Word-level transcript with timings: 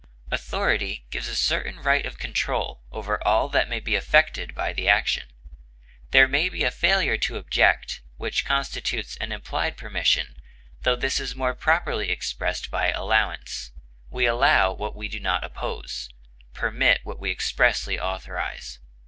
Authority 0.31 1.05
gives 1.11 1.27
a 1.27 1.35
certain 1.35 1.77
right 1.79 2.07
of 2.07 2.17
control 2.17 2.81
over 2.91 3.23
all 3.23 3.47
that 3.49 3.69
may 3.69 3.79
be 3.79 3.93
affected 3.95 4.55
by 4.55 4.73
the 4.73 4.89
action. 4.89 5.27
There 6.09 6.27
may 6.27 6.49
be 6.49 6.63
a 6.63 6.71
failure 6.71 7.19
to 7.19 7.37
object, 7.37 8.01
which 8.17 8.43
constitutes 8.43 9.15
an 9.17 9.31
implied 9.31 9.77
permission, 9.77 10.37
tho 10.81 10.95
this 10.95 11.19
is 11.19 11.35
more 11.35 11.53
properly 11.53 12.09
expressed 12.09 12.71
by 12.71 12.89
allowance; 12.89 13.73
we 14.09 14.25
allow 14.25 14.71
what 14.71 14.95
we 14.95 15.07
do 15.07 15.19
not 15.19 15.43
oppose, 15.43 16.09
permit 16.51 17.01
what 17.03 17.19
we 17.19 17.29
expressly 17.29 17.99
authorize. 17.99 18.79